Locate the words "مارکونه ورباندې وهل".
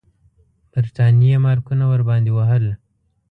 1.45-2.65